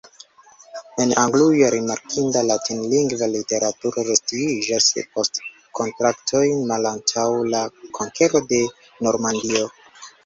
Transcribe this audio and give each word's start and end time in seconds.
En 1.03 1.11
Anglujo 1.23 1.67
rimarkinda 1.73 2.41
latinlingva 2.51 3.27
literaturo 3.33 4.05
reestiĝas 4.07 4.89
post 5.19 5.39
kontaktoj 5.81 6.43
malantaŭ 6.73 7.27
la 7.53 7.63
konkero 8.01 8.43
de 8.55 8.65
Normandio. 9.09 9.63